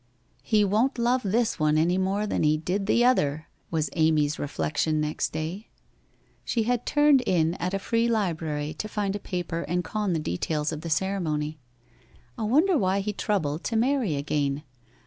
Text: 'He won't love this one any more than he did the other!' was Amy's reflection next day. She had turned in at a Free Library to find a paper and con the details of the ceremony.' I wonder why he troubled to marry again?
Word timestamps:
'He 0.41 0.65
won't 0.65 0.97
love 0.97 1.21
this 1.23 1.59
one 1.59 1.77
any 1.77 1.99
more 1.99 2.25
than 2.25 2.41
he 2.41 2.57
did 2.57 2.87
the 2.87 3.05
other!' 3.05 3.47
was 3.69 3.91
Amy's 3.95 4.39
reflection 4.39 4.99
next 4.99 5.31
day. 5.31 5.67
She 6.43 6.63
had 6.63 6.87
turned 6.87 7.21
in 7.27 7.53
at 7.61 7.75
a 7.75 7.77
Free 7.77 8.07
Library 8.07 8.73
to 8.79 8.87
find 8.87 9.15
a 9.15 9.19
paper 9.19 9.61
and 9.67 9.83
con 9.83 10.13
the 10.13 10.19
details 10.19 10.71
of 10.71 10.81
the 10.81 10.89
ceremony.' 10.89 11.59
I 12.35 12.45
wonder 12.45 12.79
why 12.79 13.01
he 13.01 13.13
troubled 13.13 13.63
to 13.65 13.75
marry 13.75 14.15
again? 14.15 14.63